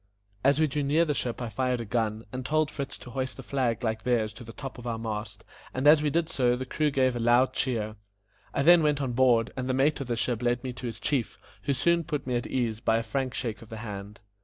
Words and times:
As 0.43 0.59
we 0.59 0.65
drew 0.65 0.81
near 0.81 1.05
the 1.05 1.13
ship 1.13 1.43
I 1.43 1.49
fired 1.49 1.79
a 1.79 1.85
gun, 1.85 2.25
and 2.33 2.43
told 2.43 2.71
Fritz 2.71 2.97
to 2.97 3.11
hoist 3.11 3.37
a 3.37 3.43
flag 3.43 3.83
like 3.83 4.01
theirs 4.01 4.33
to 4.33 4.43
the 4.43 4.51
top 4.51 4.79
of 4.79 4.87
our 4.87 4.97
mast, 4.97 5.45
and 5.75 5.85
as 5.85 6.01
we 6.01 6.09
did 6.09 6.27
so 6.27 6.55
the 6.55 6.65
crew 6.65 6.89
gave 6.89 7.15
a 7.15 7.19
loud 7.19 7.53
cheer. 7.53 7.97
I 8.51 8.63
then 8.63 8.81
went 8.81 8.99
on 8.99 9.11
board, 9.13 9.51
and 9.55 9.69
the 9.69 9.75
mate 9.75 10.01
of 10.01 10.07
the 10.07 10.15
ship 10.15 10.41
led 10.41 10.63
me 10.63 10.73
to 10.73 10.87
his 10.87 10.99
chief, 10.99 11.37
who 11.65 11.73
soon 11.73 12.03
put 12.03 12.25
me 12.25 12.35
at 12.35 12.47
my 12.47 12.51
ease 12.51 12.79
by 12.79 12.97
a 12.97 13.03
frank 13.03 13.35
shake 13.35 13.61
of 13.61 13.69
the 13.69 13.77
hand. 13.77 14.21